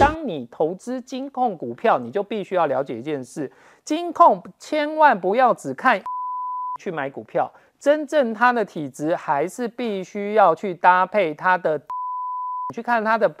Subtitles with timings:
[0.00, 3.52] 当你投资金控股票，你就必须要了解一件事：
[3.84, 6.02] 金控千万不要只看
[6.80, 11.78] 去买股票，真正它的体质还是必须要去搭配它的，
[12.74, 13.28] 去看它的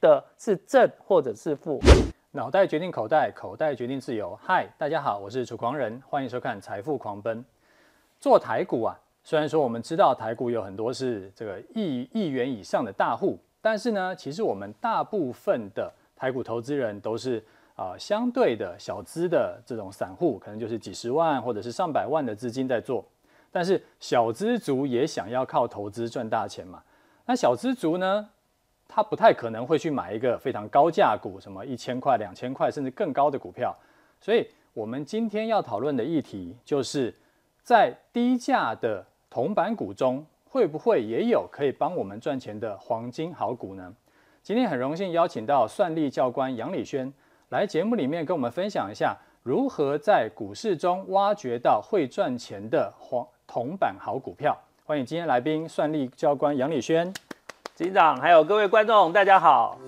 [0.00, 1.80] 的是正或者是负。
[2.30, 4.38] 脑袋决定口袋，口袋决定自由。
[4.40, 7.44] 嗨，大家好，我是楚狂人，欢迎收看《财富狂奔》。
[8.20, 17.44] 做台股啊，虽然说我们知道台股有很多是这个亿亿元以上的大户，但是呢，其实我们大部分的台股投资人都是
[17.76, 23.04] 啊、相对的小资的这种散户，可能就是几十万或者是上百万的资金在做。
[23.52, 26.82] 但是小资族也想要靠投资赚大钱嘛？
[27.24, 28.28] 那小资族呢？
[28.90, 33.76] 他不太可能会去买一个非常高价股，什么一千块、两千块甚至更高的股票。
[34.18, 37.14] 所以，我们今天要讨论的议题，就是
[37.62, 43.92] 在低价的铜板股中，会不会也有可以帮我们赚钱的黄金好股呢？
[44.42, 47.12] 今天很荣幸邀请到算力教官杨礼轩
[47.50, 54.56] 来节目里面跟我们分享一下，如何在股市中挖掘到会赚钱的黄铜板好股票。
[54.86, 57.12] 欢迎今天来宾算力教官杨礼轩。
[57.74, 59.78] 警长，还有各位观众，大家好。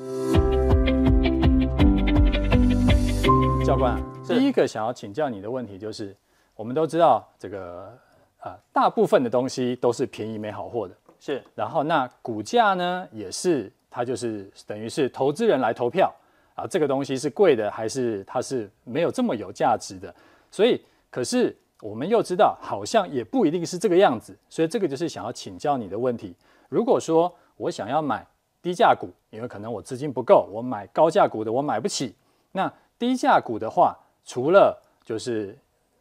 [3.65, 6.15] 教官，第一个想要请教你的问题就是，
[6.55, 7.99] 我们都知道这个
[8.43, 11.43] 呃，大部分的东西都是便宜没好货的，是。
[11.55, 16.11] 然后那股价呢，也是它就是等于是投资人来投票
[16.55, 20.15] 啊，这个东西是贵的还是它是没有这么有价值的？
[20.51, 24.37] 所以，可是我们又知道，好像也不一定是这个样子。
[24.49, 26.35] 所以这个就是想要请教你的问题。
[26.69, 28.27] 如果说我想要买
[28.63, 32.15] 低价股，因为可能我资金不够，我买高价股的我买不起。
[32.53, 35.57] 那低价股的话，除了就是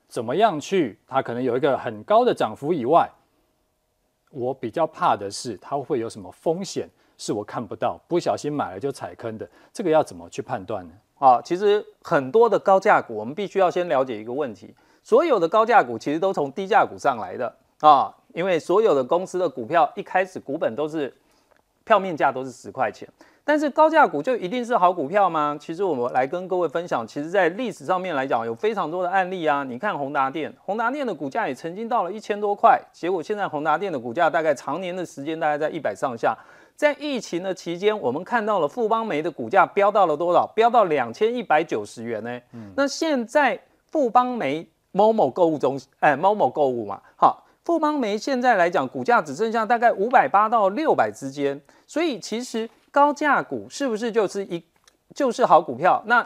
[0.10, 3.10] 怎么样去，它可能有一个很高的涨幅以外，
[4.32, 9.48] 我比较怕的是它会有什么风险是我看不到，不小心买了就踩坑的。
[9.72, 10.94] 这个要怎么去判断呢？
[11.20, 21.16] 啊，其实很多的高价股，我们必须要先了解一个问题：所有的高价股其实都从低价股上来的啊，因为所有的公司的股票一开始股本都是。
[21.86, 23.10] 票面价都是十块钱，
[23.50, 25.58] 但是高价股就一定是好股票吗？
[25.60, 29.64] 其实我们来跟各位分享，其实在历史上面来讲，有非常多的案例啊。
[29.64, 36.38] 你看宏达电，宏达电的股价也曾经到了一千多块，结果现在宏达电的股价大概常年的时间大概在一百上下。
[36.76, 40.46] 在疫情的期间，我们看到了富邦煤的股价飙到了多少？
[40.54, 42.44] 飙到两千一百九十元呢、欸。
[42.54, 43.60] 嗯、那现在
[43.92, 47.48] 富邦煤某某购物中心，哎，某某购物嘛，好。
[47.66, 54.64] 富邦煤现在来讲，股价只剩下大概五百八到六百之间，所以其实高价股是不是就是一
[55.16, 56.02] 就是好股票？
[56.06, 56.26] 那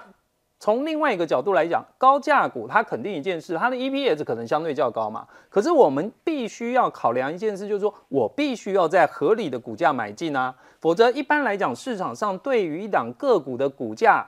[0.59, 5.27] 从另外一个角度来讲，高价股它肯定一件事，它的 EPS 可能相对较高嘛。
[5.49, 14.25] 可是我们必须要考量一件事，就是说我必须要在合理的股价买进啊，否则一般来讲，市场上对于一档个股的股价。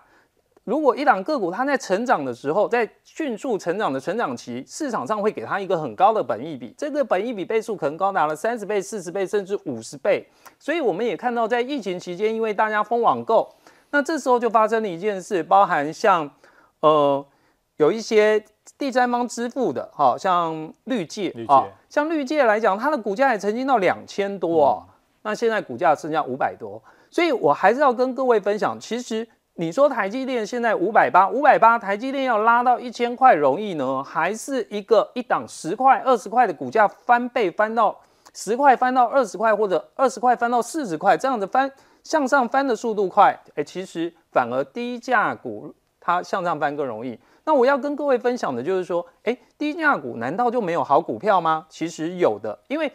[0.65, 10.27] 如果一档个股它在成长的时候，在迅速成长的成长期，市场上会给它一个很高的本益比，这个本益比倍数可能高达了三十倍、四十倍，甚至五十倍。
[10.57, 13.47] 所以我们也看到，在疫情期间，因为大家封网购，
[13.91, 16.27] 那这时候就发生了一件事，包含像
[16.79, 17.23] 呃
[17.77, 18.43] 有一些
[18.75, 24.89] 第三方支付的，好像绿界啊，像绿界来讲，它的股价也曾经到两千多哦，嗯、
[25.21, 26.81] 那现在股价剩下五百多，
[27.11, 29.27] 所以我还是要跟各位分享，其实。
[29.57, 37.97] 你说台积电现在五百八，五百八，台积电要拉到一千块容易呢，还是一个一档十块、二十块的股价翻倍翻到
[38.33, 41.71] 十块，翻到二十块，或者二十块翻到四十块，这样子翻
[42.03, 47.17] 向上翻的速度快，哎，其实反而低价股它向上翻更容易。
[47.45, 51.66] 那我要跟各位分享的就是说，哎，低价股难道就没有好股票吗？
[51.69, 52.91] 其实有的，因为。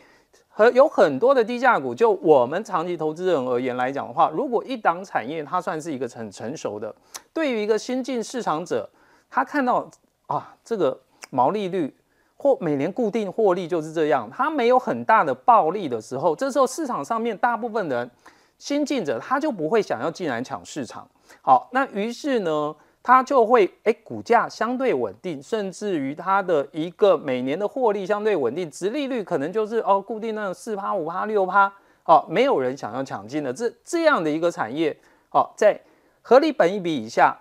[0.48, 6.94] 和有很多的低价股，就我们长期投资人而言来讲的话，如果一档产业它算是一个很成熟的，
[7.32, 8.88] 对于一个新进市场者，
[9.30, 9.88] 他看到
[10.26, 11.96] 啊这个毛利率
[12.36, 18.10] 或每年固定获利就是这样，它没有很大的暴利的时候，这时候市场上面大部分人
[18.59, 21.09] 新进者他就不会想要进来抢市场。
[21.42, 31.72] 好，那于是呢，它就会哎，股价相对稳定，甚至于它的一个每年的获利相对稳定，殖利率可能就是哦固定那种四趴五趴六趴，
[32.04, 34.94] 哦，没有人想要抢进的这这样的一个产业，
[35.30, 35.80] 哦，在
[36.20, 37.34] 合理本益比以下，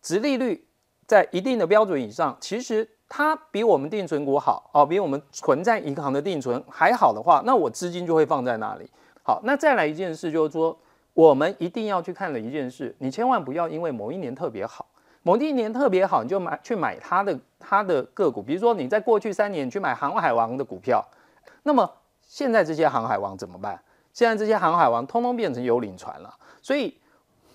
[0.00, 0.64] 殖利率
[1.06, 8.88] 在一定的标准以上，其实它比我们定存股好哦，比我们存在银行的定存还好的话，那我资金就会放在那里。
[9.24, 10.78] 好，那再来一件事就是说，
[11.14, 14.86] 我们一定要去看的一件事，你千万不要因为某一年特别好。
[15.22, 21.06] 某一年特别好，你就买去买它的它的个股，比如说你在过去三年去买航海王的股票，
[21.62, 21.90] 那么
[22.22, 23.82] 现在这些航海王怎么办？
[24.12, 26.34] 现在这些航海王通通变成幽灵船了。
[26.62, 26.96] 所以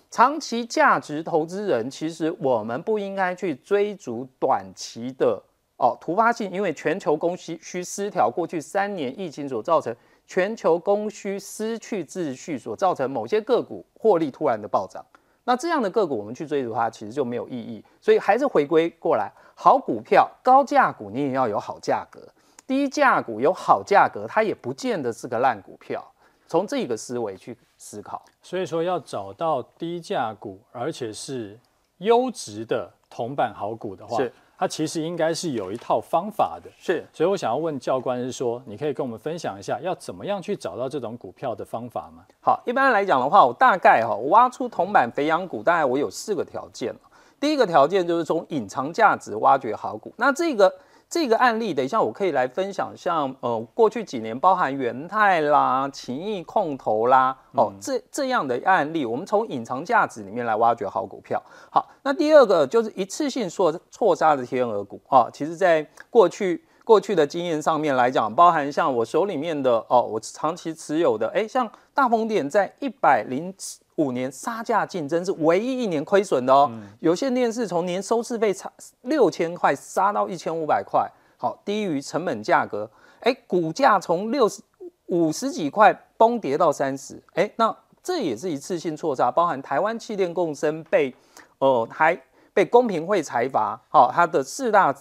[0.10, 5.42] 长期价值投资人，其实我们不应该去追逐短期的
[5.78, 9.94] 哦突发性，因为全球供需需失调，过去三年疫情所造成
[10.28, 15.04] 全球供需失去秩序所造成某些个股获利突然的暴涨。
[15.46, 17.84] 那这样的个股，我们去追逐它，其实就没有意义。
[18.02, 22.20] 所以还是回归过来，好股票、高价股，你也要有好价格；
[22.68, 26.04] 低价股有好价格，它也不见得是个烂股票。
[26.48, 28.24] 从这个思维去思考。
[28.42, 31.60] 所以说，要找到低价股，而且是
[32.00, 34.34] 优质的铜板好股的话，是。
[34.58, 42.24] 它其实应该是有一套方法的，是，所以我想要问教官是说，你可以跟我们分享一下，要怎么样去找到这种股票的方法吗？
[42.42, 46.96] 好，一般来讲的话，我大概哈，挖出铜板肥羊股，大概我有四个条件。
[47.40, 50.74] 第一个条件就是从隐藏价值挖掘好股，那这个。
[51.10, 61.42] 这个案例，等一下我可以来分享，像呃过去几年，包含元泰啦、情谊控投啦，哦这这样的案例，我们从隐藏价值里面来挖掘好股票。
[61.72, 73.54] 好，那第二个就是一次性错错杀的天鹅股啊，其实在过去过去的经验上面来讲，包含像我手里面的哦，我长期持有的，哎，像大风电在一百零
[73.96, 76.70] 五年杀价竞争是唯一一年亏损的哦。
[76.72, 78.72] 嗯、有线电视从年收视费差
[79.02, 82.90] 六千块杀到一千五百块，好，低于成本价格。
[83.22, 84.62] 哎，股价从六十
[85.08, 89.32] 五十几块崩跌到三十，哎，那这也是一次性错杀。
[89.32, 91.16] 包含台湾气电共生被
[91.60, 92.20] 呃还
[92.54, 94.94] 被公平会裁罚，好，它的四大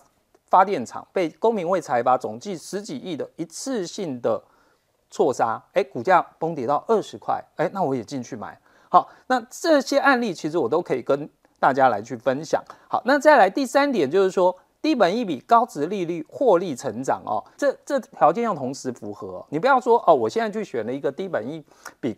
[0.49, 4.43] 发电厂被公平会裁罚，总计十几亿的一次性的
[5.11, 8.58] 错杀，哎，股价崩跌到二十块，哎，那我也进去买。
[8.94, 12.62] 好，那这些案例其实我都可以跟大家来去分享。
[12.88, 19.44] 好，那再来第三点就是说，低本一比、高值利率、获利成长哦，这这条件要同时符合。
[19.50, 21.61] 你不要说哦，我现在去选了一个低本一
[21.99, 22.17] 比，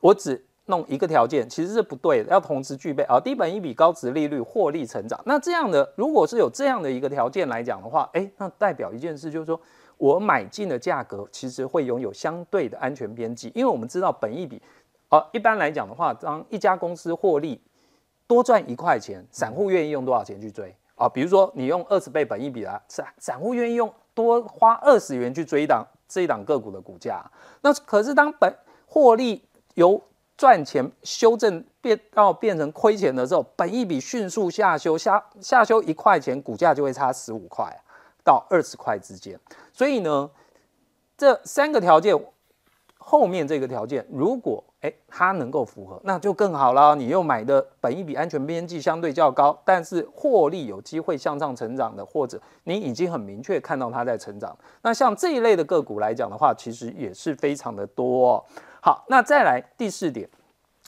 [0.00, 3.18] 我只弄一个条件，其实是不对的，要同时具备啊。
[3.18, 9.60] 低本一比、高值利率、获利成长，那这样的如果是有这样的一个条件来讲的话，诶，那代表一件事就是说
[9.96, 14.62] 我买进的价格其实会拥有相对的安全边际，因为我们知道本益比。
[15.08, 17.60] 好，一般来讲的话，当一家公司获利
[18.26, 21.08] 多赚一块钱，散户愿意用多少钱去追啊？
[21.08, 27.24] 比如说你用二十倍本益比啦，散散户愿意用多花二十元去追一档这一档个股的股价。
[27.60, 28.52] 那可是当本
[28.86, 29.44] 获利
[29.74, 30.02] 由
[30.36, 37.72] 赚钱修正变到变成亏钱的时候，本益比迅速下修，下下修一块钱，股价就会差十五块
[38.24, 39.38] 到二十块之间。
[39.72, 40.28] 所以呢，
[41.16, 42.12] 这三个条件
[42.98, 46.94] 后面这个条件如果诶，它能够符合，那就更好了。
[46.94, 54.56] 你又买的本一比安全边际相对较高，但是获利有机会向上成长的，或者你已经很明确看到它在成长。
[54.82, 58.44] 那像这一类的个股来讲的话，其实也是非常的多哦。
[58.80, 60.28] 好，那再来第四点，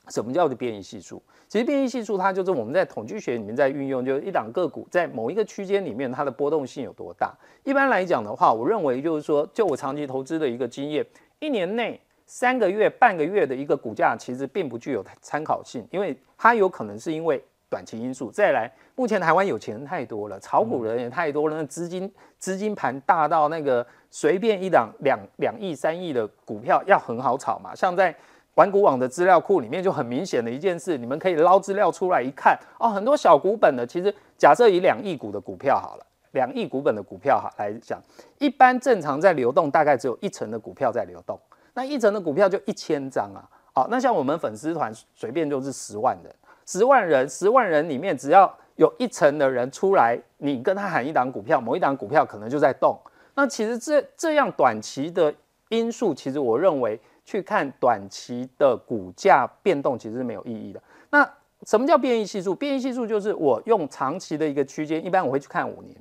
[0.09, 1.21] 什么叫做变异系数？
[1.49, 7.35] 其实变异系数它就是我们在统计学里面在运用，就是一档个股在某一个区间里面它的波动性有多大。
[7.65, 11.05] 一般来讲的话，我认为就是说，就我长期投资的一个经验，
[11.41, 12.01] 一年内。
[12.29, 18.31] 三个月、半个月的一个股价，其实并不具有参考性，因为它有可能是因为短期因素。
[18.31, 27.75] 再来，目前台湾有钱人太多了，炒股人也太多了，那资金资金盘大到那个随便一档两两亿、三亿的股票要很好炒嘛。
[27.75, 28.15] 像在
[28.57, 37.99] 玩股网的资料库里面就很明显的一件事，你们可以捞资料出来一看哦，很多小股本的，其实假设以两亿股的股票好了，两亿股本的股票哈来讲，
[38.39, 41.41] 一般正常在流动大概只有一成的股票在流动。
[41.79, 46.35] 那一层的股票就一千张啊，好，那像我们粉丝团随便就是十万人，
[46.67, 52.99] 十万人，十万人里面只要有一层的人出来，你跟他喊一档股票，某一档股票可能就在动。
[53.37, 55.33] 那其实这这样短期的
[55.69, 60.83] 因素，其实我认为去看短期的股价变动其实是没有意义的。
[61.11, 61.25] 那
[61.63, 62.57] 什么叫变异系数？
[62.57, 65.95] 变异系数就是我用长期的一个区间，一般我会去看五年，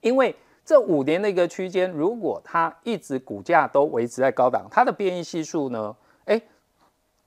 [0.00, 0.34] 因为。
[0.64, 5.94] 这五年的一个区间，如果它一直股价都维持在高档，它的变异系数呢，
[6.24, 6.42] 诶，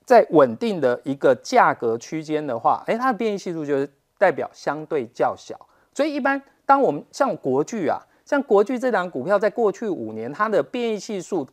[0.05, 5.55] 在稳定的一个价格区间的话，诶，它的变异系数就是代表相对较小。
[5.93, 11.47] 所以一般当我们像国巨啊，像国巨这档股票，在过去五年它的变异系数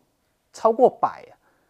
[0.52, 1.22] 超过百，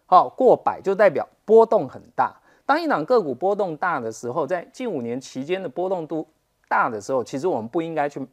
[0.07, 2.33] 好，过百就代表波动很大。
[2.65, 6.27] 当一档个股波动大的时候，在近五年期间的波动度
[6.69, 8.25] 大的时候，其实我们不应该去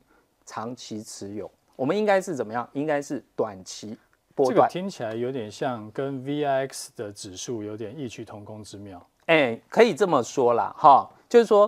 [0.45, 1.49] 长期持有。
[1.81, 2.69] 我们应该是怎么样？
[2.73, 3.97] 应该是短期
[4.35, 4.55] 波段。
[4.55, 9.03] 这个听起来有点像跟 VIX 的指数有点异曲同工之妙。
[9.25, 11.67] 哎，可以这么说啦，哈，就是说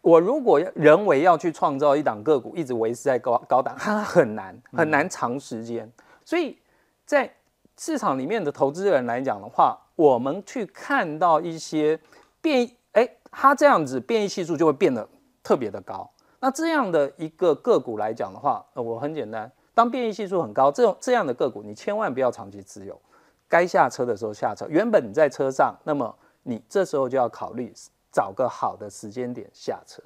[0.00, 5.84] 我如果人为要去创造一档个股一直维持在高高档，它很难很难长时间。
[5.84, 5.92] 嗯、
[6.24, 6.56] 所以
[7.04, 7.28] 在
[7.76, 11.98] 市场里面的投资人来讲的话，我们去看到一些
[12.40, 15.08] 变，哎，它这样子变异系数就会变得
[15.42, 16.08] 特别的高。
[16.40, 22.98] 那这样的一个个股来讲的话，呃，我很简单，当变异系数很高，这种这样的个股，你千万不要长期持有，
[23.46, 24.66] 该下车的时候下车。
[24.68, 27.72] 原本你在车上，那么你这时候就要考虑
[28.10, 30.02] 找个好的时间点下车。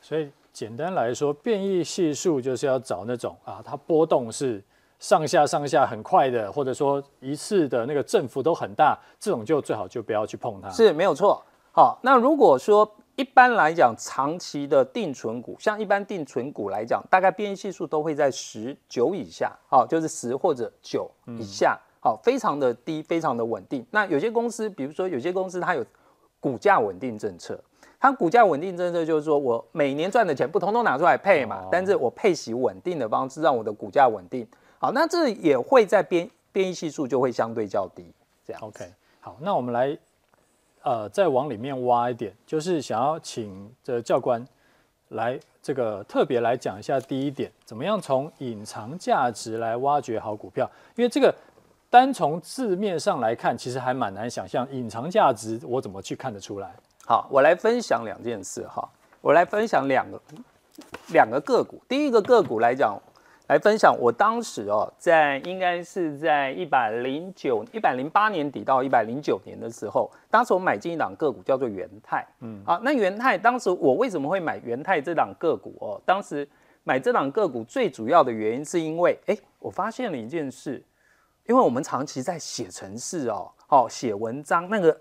[0.00, 4.62] 所以简单来说，变异系数就是要找那种啊，它波动是
[5.00, 10.70] 上下上下很快的，或者说一次的那个振幅都很大，这种就最好就不要去碰它。
[10.70, 11.42] 是没有错。
[11.74, 12.86] 好，那如果说
[13.16, 23.86] 一般来讲，长期的定存股，像一般定存股来讲，大概变异系数都会在十九以下，好，就是十或者九以下，好，非常的低，非常的稳定。
[23.90, 25.82] 那有些公司，比如说有些公司它有
[26.40, 27.58] 股价稳定政策，
[27.98, 34.46] 它股价稳定政策就是说我每年赚的钱不通通拿出来配嘛，但是我配息稳定的方式让我的股价稳定，
[34.78, 38.12] 好，那这也会在变变异系数就会相对较低，
[38.46, 38.60] 这样。
[38.62, 38.84] OK，
[39.20, 39.96] 好，那我们来。
[40.82, 44.44] 呃，再往里面挖一点，就是想要请这教官
[45.08, 50.68] 来这个特别来讲一下第一点，怎么样从隐藏价值来挖掘好股票？
[50.96, 51.34] 因为这个
[51.88, 56.74] 单从字面上来看，其实还蛮难想象隐藏价值我怎么去看得出来？
[57.06, 58.88] 好，我来分享两件事哈，
[59.20, 60.20] 我来分享两个
[61.12, 63.00] 两个个股，第一个个股来讲。
[63.52, 76.00] 来分享，我当时哦，在应该是在一百零九、一百零八年底到一百零九年的时候，当时我买进一档个股叫做元泰，嗯，啊，那元泰当时我为什么会买元泰这档个股哦？
[76.06, 76.48] 当时
[76.82, 80.82] 买这档个股最主要的原因是因为，哎，我发现了一件事，
[81.46, 84.98] 因为我们长期在写程式哦，哦，写文章那个。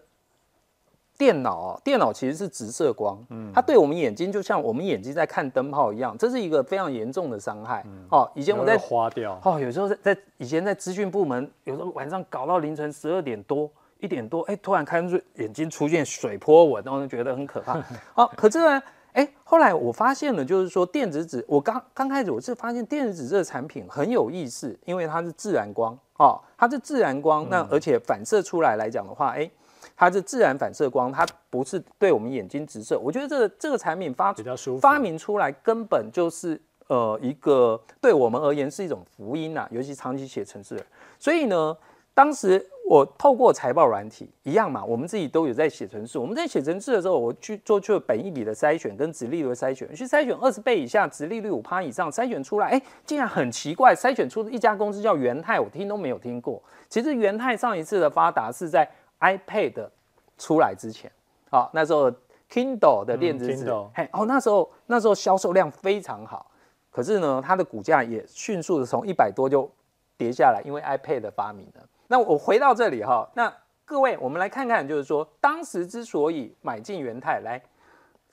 [1.22, 7.84] 电脑哦，电脑其实是直射光，嗯，它对我们眼睛就像我们眼睛在看灯泡一样，这是一个非常严重的伤害。
[7.86, 17.80] 嗯、哦，以前我在花掉，哦，有时候在在以前在资讯部门，有时候晚上搞到凌晨十二点多、一点多，哎，突然看出眼睛出现水波纹，然后就觉得很可怕。
[18.18, 18.82] 哦，可是呢，
[19.14, 29.48] 哎，后来我发现了，就是说电子纸，我刚刚开始我是发现电子纸这个产品很有意思，因为它是自然光，哦，它是自然光，那而且反射出来来讲的话，哎。
[29.96, 33.00] 它是自然反射光，它不是对我们眼睛直射。
[33.00, 34.34] 我觉得这个这个产品发
[34.80, 40.86] 发明出来根本就是呃一个对我们而言是一种福音呐、啊，尤其长期写程式的。
[41.20, 41.78] 所以呢，
[42.14, 46.18] 当时我透过财报软体一样嘛，我们自己都有在写程式。
[46.18, 56.62] 我们在写程式的时候，我去做去了本益比的筛选跟殖利率的筛选，去筛选二十倍以下、殖利率五趴以上，筛选出来，哎，竟然很奇怪，筛选出一家公司叫元泰，我听都没有听过。
[56.90, 58.90] 其实元泰上一次的发达是在。
[59.22, 59.90] iPad
[60.38, 61.12] 出来之前，
[61.50, 62.12] 好，那时候
[62.50, 66.52] Kindle 的电子纸，嘿，哦，那时候那时候销售量非常好，
[66.90, 69.72] 可是呢，它的股价也迅速的从一百多就
[70.18, 71.88] 跌下来，因为 iPad 的发明了。
[72.08, 73.54] 那我回到这里哈，那
[73.86, 77.62] 各位，我们来看看，就是说当时之所以买进元泰，来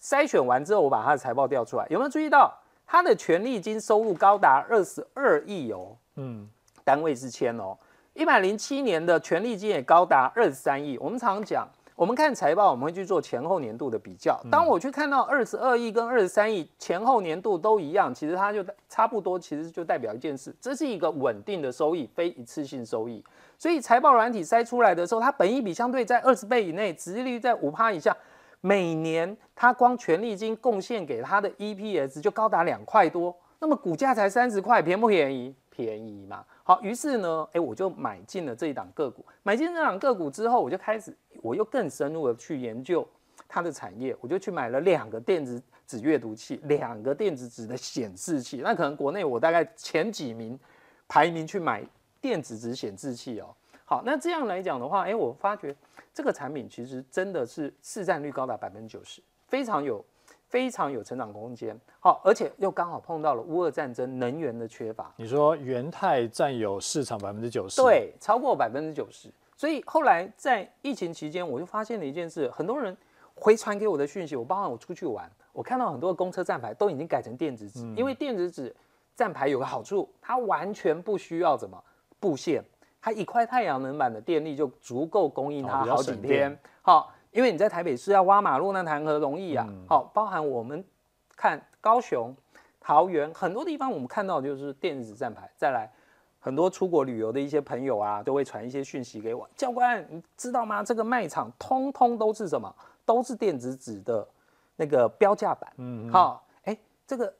[0.00, 2.52] 筛选完之后，我把它的财报调出来，有没有注意到
[2.87, 5.97] 它的权利金收入高达二十二亿哦？
[6.16, 6.49] 嗯，
[6.83, 7.76] 单位是千哦。
[8.18, 10.98] 一百零七年的权利金也高达二十三亿。
[10.98, 14.37] 我们常讲，我们看财报，我们会去做前后年度的比较。
[14.50, 18.58] 当我去看到二十二亿跟二十三亿前后年度都一样，其实它就
[18.88, 23.25] 差不多，其实就代表一件事，这是一个稳定的收益，非一次性收益。
[23.56, 28.16] 所以财报软体筛出来的时候，它本益比相对在二十倍以内，殖利率在五趴以下，
[28.60, 35.54] 每年它光权利金贡献给它的 EPS 就高达两块多，那么股价才三十块，便不便宜？
[35.78, 36.44] 便宜嘛。
[36.64, 39.25] 好，于是呢，哎，我就买进了这一档个股。
[39.44, 43.06] 买进这档个股之后，我就开始，我又更深入的去研究
[43.47, 44.16] 它的产业。
[44.20, 48.56] 我就去买了两个电子纸阅读器，两个电子纸的显示器。
[48.56, 50.58] 那可能国内我大概前几名
[51.06, 51.85] 排名去买
[52.20, 53.54] 电子纸显示器哦。
[53.85, 55.73] 好，那这样来讲的话，哎，我发觉
[56.12, 60.04] 这个产品其实真的是市占率高达百分之九十，非常有。
[60.48, 65.12] 非常有成长空间，好，而且又刚好碰到了乌俄战争，能源的缺乏。
[65.16, 69.30] 你说元泰占有市场百分之九十，对，超过百分之九十。
[69.56, 72.96] 所以后来在疫情期间，我就发现了一件事，很多人
[73.34, 78.74] 回传给我的讯息，我包含我出去玩，我看到很多公车站牌都已经改成电子纸，嗯、因为电子纸
[79.14, 81.78] 站牌有个好处，它完全不需要怎么
[82.18, 82.64] 布线，
[83.02, 87.12] 它一块太阳能板的电力就足够供应它好几天，好。
[87.38, 89.64] 因为你在台北市要挖马路，那谈何容易啊！
[89.88, 90.85] 好、嗯，包含我们
[91.37, 92.35] 看高雄、
[92.80, 95.49] 桃园很多地方，我们看到就是电子站牌。
[95.57, 95.88] 再来，
[96.40, 99.49] 很多出国旅游的一些朋友啊，都会传一些讯息给我。
[99.54, 100.83] 教官，你知道吗？
[100.83, 102.75] 这个卖场通通都是什么？
[103.07, 104.26] 都是电子纸的
[104.75, 105.73] 那个标价板。
[105.76, 106.76] 嗯，好，哎，
[107.07, 107.33] 这个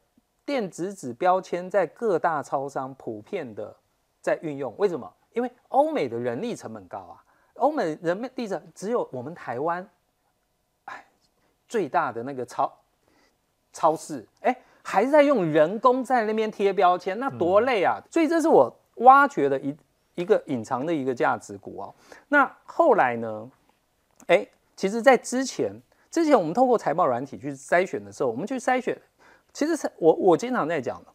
[0.45, 3.75] 电子纸标签在各大超商普遍的
[4.21, 4.73] 在运用。
[4.78, 5.12] 为什么？
[5.33, 7.25] 因为欧美的人力成本高啊。
[7.58, 9.88] 欧美人民地震只有我们台湾，
[10.84, 11.04] 哎，
[11.68, 12.72] 最大的那个超
[13.72, 18.00] 超市，哎，还是在用人工在那边贴标签，那多累啊！
[18.10, 19.76] 所以这是我挖掘的一
[20.14, 21.94] 一个隐藏的一个价值股哦。
[22.28, 23.50] 那后来呢？
[24.26, 24.46] 哎，
[24.76, 25.72] 其实，在之前
[26.10, 29.00] 之前我们透过财报软体去筛选的时候，我们去筛选，
[29.52, 31.12] 其实是我我经常在讲的。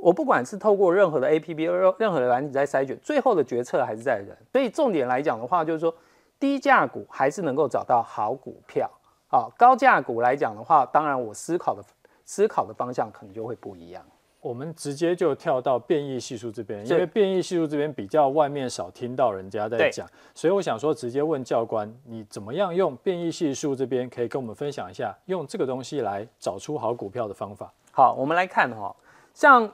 [0.00, 4.36] 我不管是透过任何的 APP，任任何的软体在筛选，最后的决策还是在人。
[4.50, 5.94] 所以重点来讲的话，就是说
[6.38, 8.90] 低价股还是能够找到好股票。
[9.28, 11.82] 好，高价股来讲的话，当然我思考的
[12.24, 14.02] 思考的方向可能就会不一样。
[14.40, 27.70] 我们直接就跳到变异系数这边，因为变异系数这边比较外面少听到人家在讲，所以我想说直接问教官，你怎么样用变异系数这边可以跟我们分享一下，用这个东西来找出好股票的方法。
[27.92, 28.96] 好，我们来看哈，
[29.34, 29.70] 像。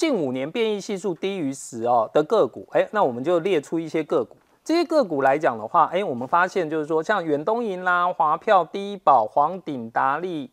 [0.00, 4.34] 近五年变异系数低于十哦的个股，哎，那我们就列出一些个股。
[4.64, 10.50] 这些个股来讲的话，哎，我们发现就是说，像远东银啦、华票、第一宝、黄鼎、达利、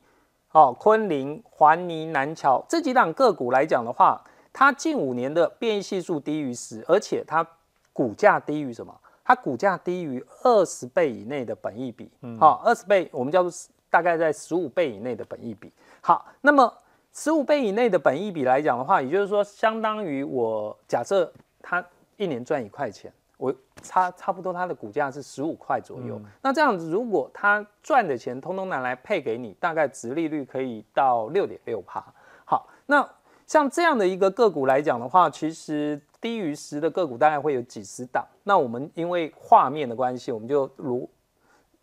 [0.51, 7.47] 哦、昆凌、环泥、南桥这几档个股来讲的话，它近五年的变异系数低于十，而且它
[7.93, 8.93] 股价低于什么？
[9.23, 12.11] 它股价低于二十倍以内的本益比。
[12.37, 13.49] 好，二十倍我们叫做
[13.89, 15.71] 大概在十五倍以内的本益比。
[16.01, 16.73] 好，那么。
[17.17, 21.33] 十五倍以内的本益比来讲的话，也就是说，相当于我假设
[21.63, 21.83] 它
[22.15, 26.15] 一年赚一块钱，我差差不多它的股价是十五块左右。
[26.19, 32.05] 嗯、那这样子，如果它赚的钱通通拿来配给你，大概值利率可以到六点六趴。
[32.45, 33.03] 好，那
[33.47, 38.24] 像这样的一个个股来讲的话，其实低于十的个股大概会有几十档。
[38.43, 41.09] 那我们因为画面的关系，我们就如。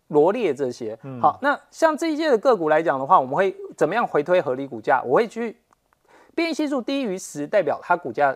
[0.09, 5.01] 罗列这些，好，那像这些的个股来讲的话，我们会怎么样回推合理股价？
[5.03, 5.57] 我会去
[6.35, 8.35] 变异系数低于十，代表它股价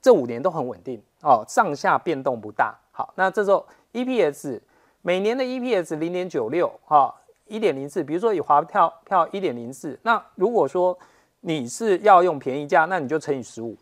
[0.00, 2.74] 这五年都很稳定哦，上下变动不大。
[2.92, 4.60] 好，那这时候 EPS
[5.02, 7.12] 每年的 EPS 零点九六，哈，
[7.46, 10.96] 一点零四，比如说以华票票一点零四，那如果说
[11.40, 13.76] 你是要用便宜价，那你就乘以十五，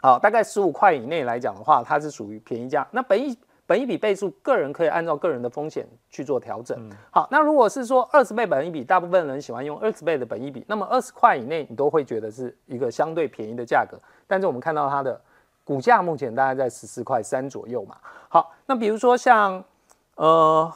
[0.00, 2.86] 好，大概十五块以内来讲的话，它是属于便宜价。
[2.92, 3.36] 那本益
[3.70, 6.76] 本一比倍数，个人可以按照个人的风险去做调整。
[7.08, 13.96] 好，那如果是说二十倍本一比，大部分人喜欢用二十倍的本一比，那么二十块以内你都会觉得是一个相对便宜的价格。
[14.26, 15.20] 但是我们看到它的
[15.62, 17.96] 股价目前大概在十四块三左右嘛。
[18.28, 19.62] 好，那比如说像
[20.16, 20.68] 呃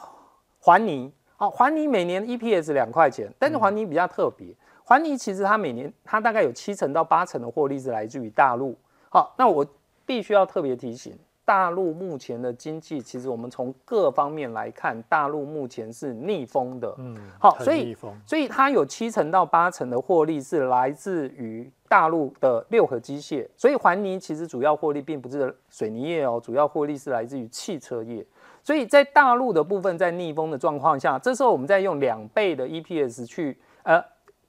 [0.61, 4.47] 环泥，好，环泥每年 EPS 两块钱，但是环泥比较特别，
[4.85, 8.73] 环泥其实它每年它大概有七成到八成的获利是来自于大陆。
[9.09, 9.67] 好，那我
[10.05, 11.13] 必须要特别提醒。
[11.45, 16.93] 大陆目前的经济，其实我们从各方面来看，大陆目前是逆风的。
[16.97, 23.47] 嗯，好，所以所以它有七成到八成的获利是来自于大陆的六合机械。
[23.55, 28.25] 所以环泥其实主要获利并不是水泥业哦，主要获利是来自于汽车业。
[28.63, 34.03] 所以在大陆的部分在逆风的状况下，这时候我们再用两倍的 EPS 去呃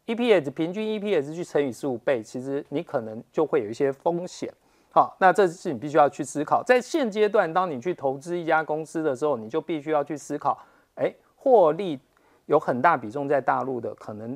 [0.06, 4.50] EPS 平均 EPS 去乘以十五倍，其实你可能就会有一些风险。
[4.96, 10.59] 好，那这是你必须要去思考，在现阶段，当你去投资一家公司的时候，你就必须要去思考，
[10.94, 12.00] 哎，获利
[12.46, 14.35] 有很大比重在大陆的，可能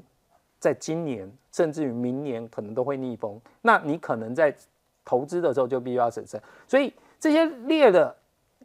[0.58, 4.54] 在今年甚至于明年可能都会逆风，那你可能在
[5.02, 6.38] 投资的时候就必须要审慎。
[6.68, 8.14] 所以这些列的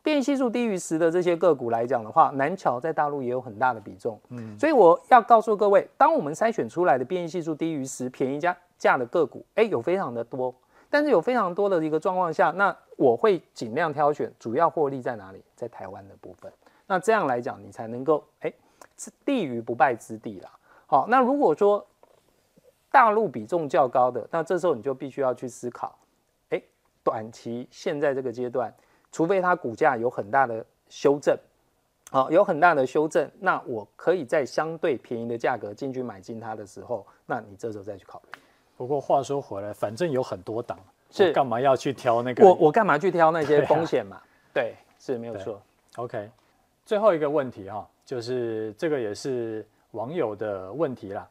[0.03, 4.19] 变异系数低于十的这些个股来讲的话，南桥在大陆也有很大的比重。
[4.31, 10.53] 嗯，所以我要告诉各位，当我们筛选出来的变异系数低于十、便宜价价的个股，哎，有非常的多。
[10.89, 16.51] 但是有非常多的一个状况下，那我会尽量挑选主要获利在哪里，在台湾的部分。
[16.87, 18.53] 那这样来讲，你才能够哎，
[19.25, 20.51] 立于不败之地啦。
[20.87, 21.85] 好，那如果说
[22.91, 25.97] 大陆比重较高的，那这时候你就必须要去思考，
[26.49, 26.61] 哎，
[27.03, 28.73] 短期现在这个阶段，
[29.11, 31.37] 除非它股价有很大的修正，
[32.11, 38.39] 好，有很大的修正，那我可以在相对便宜的价格进去买进它的时候，那你这时候再去考虑。
[38.77, 40.77] 不过话说回来，反正有很多档，
[41.09, 42.45] 是干嘛要去挑那个？
[42.45, 44.21] 我我干嘛去挑那些风险嘛？
[44.53, 45.61] 对，啊、对，是没有错。
[45.95, 46.29] OK，
[46.85, 51.25] 最后一个问题哈、哦，就是这个也是网友的问题啦，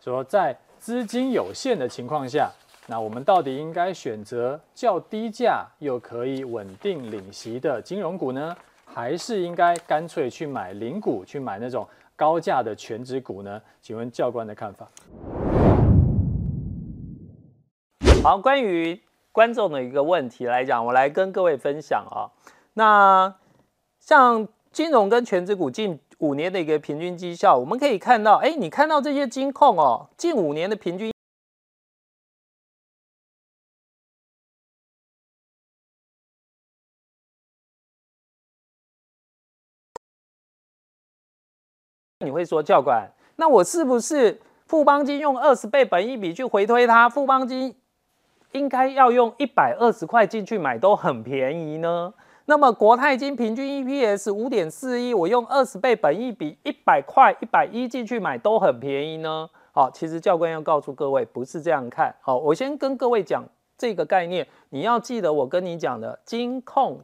[0.00, 2.50] 说在资金有限的情况下，
[2.88, 13.62] 那我们到底应该选择较低价又可以稳定领息的金融股呢，还是应该干脆去买零股，去买那种高价的全值股呢？
[13.80, 14.88] 请问教官的看法？
[18.22, 22.30] 好关于观众的一个问题来讲我来跟各位分享啊。
[22.74, 23.34] 那
[23.98, 31.10] 像金融跟全职股近五年的一个平均绩效我们可以看到哎你看到这些金控哦近五年的平均
[42.20, 47.08] 你会说教官那我是不是富邦金用二十倍本一笔去回推它？
[47.08, 47.74] 富邦金
[48.52, 52.12] 应该要用一百二十块进去买都很便宜呢？
[52.46, 59.48] 那么国泰金平均 EPS 五点四一，我用二十倍本益比一百块一百一进去买都很便宜呢？
[59.72, 62.14] 好，其实教官要告诉各位，不是这样看。
[62.20, 63.44] 好，我先跟各位讲
[63.78, 67.00] 这个概念，你要记得我跟你讲的金控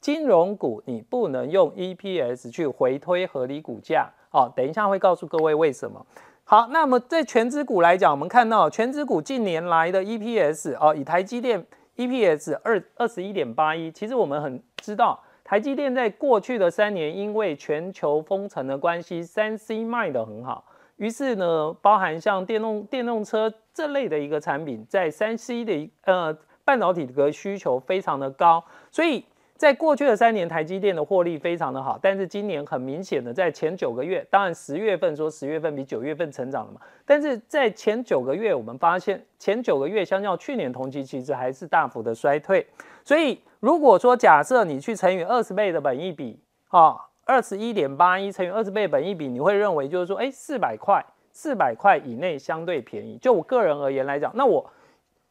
[0.00, 4.10] 金融股，你不能用 EPS 去回推合理股价。
[4.30, 6.04] 好，等一下会告诉各位为什么。
[6.52, 11.64] 好，那么在权值股来讲，我们看到权值股近年来的 EPS 哦，以台积电
[11.96, 14.62] EPS 二二十一点八一，其实我们很。
[14.82, 20.62] 知道台积电在过去的三年，因为全球封城的关系，三 C 卖得很好，
[20.96, 26.36] 于是呢，包含像电动电动车这类的一个产品，在三 C 的呃
[26.66, 29.24] 半导体的需求非常的高，所以。
[29.62, 42.66] 在过去的三年，台积电的获利非常的好，但是今年很明显的，在前九个月，当然十月份说十月份比九月份成长了嘛，但是在前九个月，我们发现前九个月相较去年同期，其实还是大幅的衰退。
[43.04, 53.16] 所以如果说假设你去乘以二十倍的本益比，啊，二十一点八一乘以二十倍本益比，你会认为就是说，哎，四百块，四百块以内相对便宜。
[53.18, 54.68] 就我个人而言来讲，那我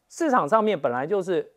[0.07, 1.50] 市场上面本来就是。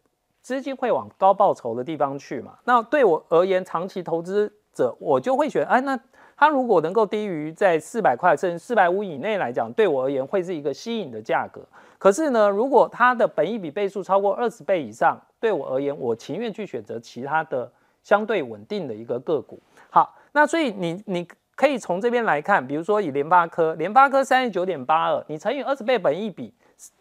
[0.44, 2.58] 资金会往高报酬的地方去嘛？
[2.64, 5.98] 那对我而言，长期投资者我就会选，哎，那
[6.36, 11.62] 它如果能够低于在四百块甚至四百五以内来讲，对我而言会是一个吸引的价格。
[11.98, 19.58] 可是呢，如果它的本益比倍数超过二十倍以上，对我而言，我情愿去选择其他的相对稳定的一个个股。
[19.88, 21.26] 好，那所以你你
[21.56, 26.52] 可以从这边来看，比如说以联发科，联发科三十九点八二，你乘以二十倍本益比，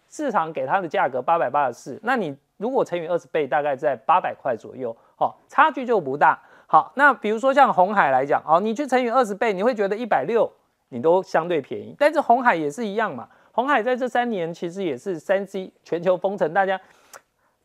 [0.10, 2.34] 市场给它的价格八百八十四，那你。
[2.63, 6.41] 如果乘以二十倍，大概在八百块左右，好，差距就不大。
[6.65, 10.49] 好，那比如说像红海来讲，好，你去乘以二十倍，你会觉得一百六，
[10.88, 11.93] 你都相对便宜。
[11.99, 16.80] 但是红海也是一样嘛，红海在这三年其实也是三 C 全球封城，大家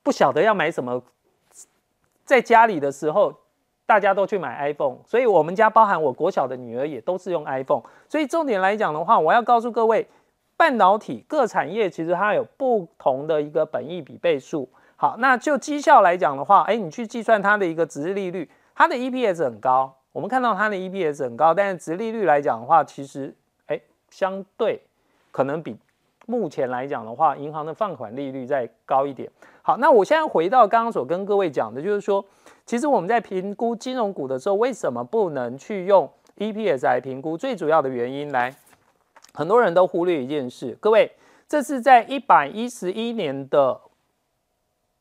[0.03, 1.01] 不晓得要买什么，
[2.25, 3.33] 在家里的时候
[3.87, 7.83] 大家都去买 iPhone，所以我们家包含我国小的女儿也都是用 iPhone。
[8.09, 10.09] 所以重点来讲的话，我要告诉各位，
[10.57, 14.69] 半导体各产业其实它有不同的一个本益比倍数。
[15.01, 19.95] 好，那就绩效来讲的话，哎，你去计算它的一个殖利率，它的 EPS 很高。
[20.11, 23.33] 我们看到它的 EPS 很高，但是殖利率来讲的话，其实
[23.67, 23.81] 哎，
[24.11, 24.83] 相对
[25.31, 25.77] 可能比
[26.27, 29.31] 目前来讲的话，银行的放款利率再高一点。
[29.63, 32.25] 好，那我现在回到刚刚所跟各位讲的，就是说，
[32.67, 37.39] 其实我们在评估金融股的时候，为什么不能去用 EPS 来评估？
[37.39, 38.53] 最主要的原因来，
[39.33, 41.13] 很多人都忽略一件事，各位，
[41.47, 43.83] 这是在一百一十一年的。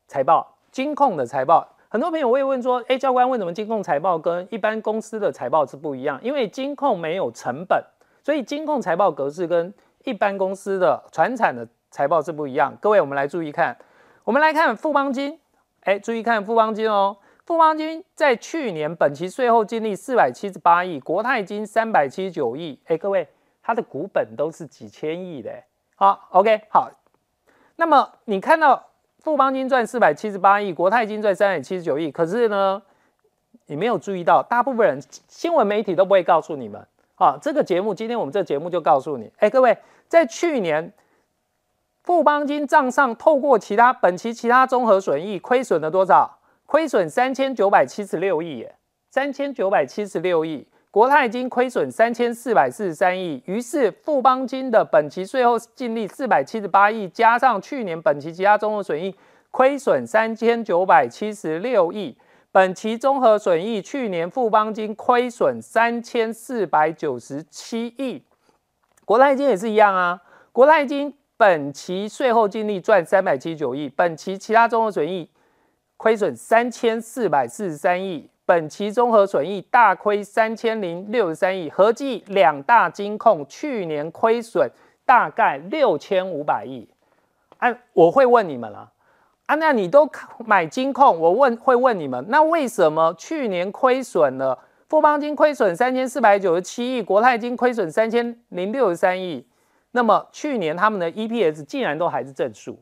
[0.08, 6.18] 财报，金控的财报，很多朋友会问说，哎，教官为什么金控财报跟一般公司的财报是不一样？
[6.22, 7.84] 因为金控没有成本，
[8.24, 9.72] 所以金控财报格式跟
[10.04, 12.74] 一般公司的传产的财报是不一样。
[12.80, 13.76] 各位，我们来注意看，
[14.24, 15.38] 我们来看富邦金，
[15.82, 23.28] 哎，注意看富邦金哦，富邦金在去年本期税后净利四百七十八亿，国泰金三百七十九亿，哎，各位，
[23.62, 25.52] 它的股本都是几千亿的，
[25.96, 26.90] 好，OK，好，
[27.76, 28.87] 那么你看到。
[29.20, 32.10] 富邦金赚四百七十八亿，国泰金赚三百七十九亿。
[32.10, 32.80] 可是呢，
[33.66, 36.86] 你没有注意到，大部分人新闻媒体都不会告诉你们。
[37.16, 39.76] 啊，这个节目今天我们这节目就告诉你，哎，各位，
[40.06, 40.92] 在去年
[42.04, 46.38] 富邦金账上透过其他本期其他综合损益亏损了多少？
[46.66, 48.76] 亏损三千九百七十六亿，耶，
[49.10, 50.66] 三千九百七十六亿。
[50.90, 59.14] 国泰金亏损三千四百四十三亿，于是富邦金的本期税后净利四百七十八亿，加上去年本期其他综合损益
[59.50, 62.16] 亏损三千九百七十六亿，
[62.50, 68.22] 本期综合损益去年富邦金亏损三千四百九十七亿，
[69.04, 70.22] 国泰金也是一样啊，
[70.52, 75.28] 国泰金本期税后净利赚三百七十九亿，本期其他综合损益
[75.98, 78.30] 亏损三千四百四十三亿。
[78.48, 84.70] 本期综合损益大亏三千零六十三亿，合计两大金控去年亏损
[85.04, 86.88] 大概六千五百亿。
[87.58, 88.90] 啊，我会问你们了，
[89.44, 90.08] 啊，那你都
[90.46, 94.58] 买金控，我问会问你们，那为什么去年亏损了？
[94.88, 99.46] 富邦金亏损三千四百九十七亿，国泰金亏损三千零六十三亿，
[99.90, 102.78] 那么去年他们的 EPS 竟然都还是正数，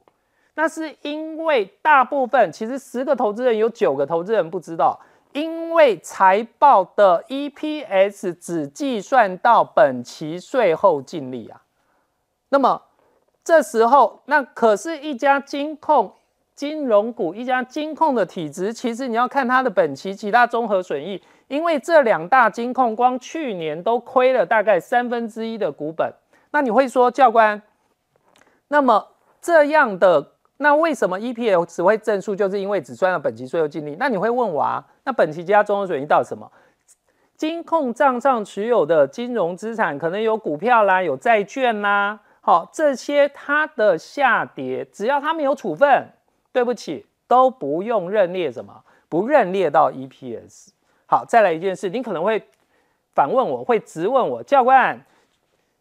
[0.54, 4.96] 那是因为大部分其实十个投资人有九个投资人不知道。
[5.36, 11.60] 因为财报的 EPS 只计算到本期税后净利啊，
[12.48, 12.80] 那么
[13.44, 16.14] 这时候，那可是一家金控
[16.54, 26.10] 金融股、一家金控的体值，其实你要看它的本期其他综合损益，因为这两大金控光去年都亏了大概三分之一的股本。
[26.52, 27.60] 那你会说教官，
[28.68, 29.08] 那么
[29.42, 32.34] 这样的，那为什么 EPS 只会正数？
[32.34, 33.96] 就是因为只赚了本期税后净利。
[33.98, 36.50] 那你会问我啊，那本期其他综合损益到什么？
[37.36, 46.08] 金控账上持有的金融资产可能有股票啦，有债券啦，好，这些它的下跌，只要它没有处分。
[46.52, 50.68] 对不起，都不用认列什么，不认列到 EPS。
[51.04, 52.42] 好，再来一件事，你可能会
[53.14, 54.98] 反问我，会质问我，教官，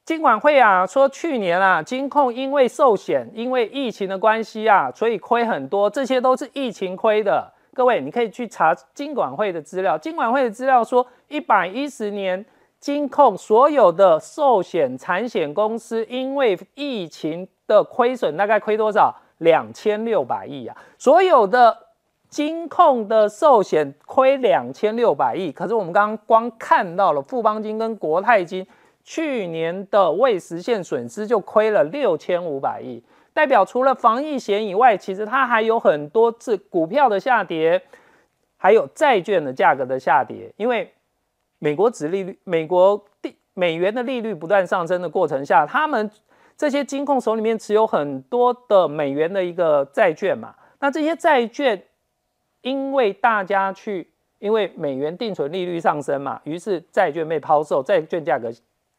[0.06, 7.52] 金管会啊说去年啊金控因为寿险，因为疫情的关系啊，所以亏很多，这些都是疫情亏的。
[7.74, 12.46] 各位，你可以去查金管会的资料，金管会的资料说，一百一十年
[12.80, 19.14] 金控所有的寿险产险公司因为疫情的亏损，大概亏多少？
[19.40, 20.78] 两千六百亿啊！
[20.98, 21.76] 所有的
[22.30, 28.66] 金控的寿险亏两千六百亿，可是我们刚刚光看到了富邦金跟国泰金
[29.06, 37.82] 去年的未实现损失就亏了六千五百亿，代表除了防疫险以外，其实它还有很多次股票的下跌，
[38.58, 40.92] 还有债券的价格的下跌，因为
[41.60, 46.12] 美国指利率、美国地美元的利率不断上升的过程下，他们。
[46.58, 51.84] 这些金控手里面持有很多的美元的一个债券嘛，那这些债券
[52.62, 58.50] 因为大家去，因为美元定存利率上升嘛，于是债券被抛售，债券价格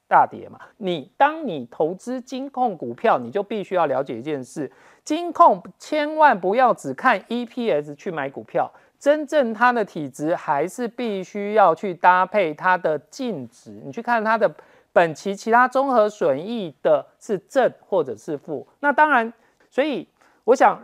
[0.08, 0.58] 大跌嘛。
[0.78, 4.70] 你当你投资金控股票，你就必须要了解一件事：
[5.04, 14.54] 金控千万不要只看 EPS 去买股票，真正它的体值还是必须要去搭配它的净值，你去看它的。
[14.92, 19.30] 本期其他综合损益的是正或者是负，那当然，
[19.68, 20.08] 所以
[20.44, 20.80] 我想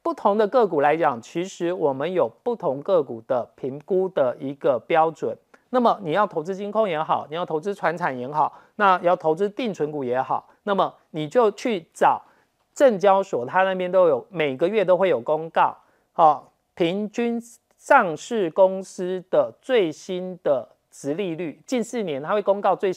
[0.00, 5.36] 不同的个股来讲，其实我们有不同个股的评估的一个标准。
[5.74, 12.22] 那么你要投资金控也好，你要投资传产也好，那要投资定存股也好，那么你就去找
[12.74, 15.76] 证交所，它那边都有每个月都会有公告，
[16.12, 17.40] 好，平均
[17.76, 22.92] 上市公司的最新的殖利率，近四年它会公告最。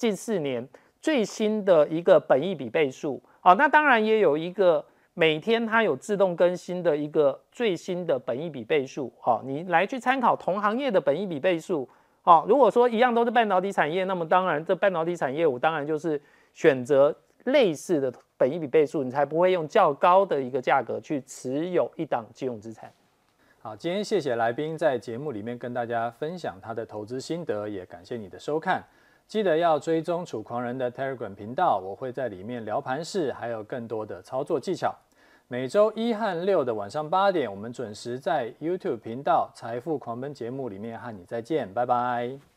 [0.00, 0.66] 近四年
[1.02, 11.86] 最新的一个本益比倍数，好，那当然也有一个每天它有自动更新的一个最新的本益比倍数，好，你来去参考同行业的本益比倍数，
[12.22, 16.20] 好，如果说一样都是半导体产业，那么当然这半导体产业我当然就是
[16.52, 22.92] 选择类似的本一比倍数，你才不会用较高的一个价格去持有一档金融资产。
[23.62, 28.82] 好，今天谢谢来宾在节目里面跟大家分享他的投资心得，也感谢你的收看。
[29.26, 34.94] 记得要追踪楚狂人的 Telegram 频道，我会在里面聊盘势，还有更多的操作技巧。
[35.52, 42.49] 每周一和六的晚上八点，我们准时在 YouTube 频道《财富狂奔》节目里面和你再见，拜拜。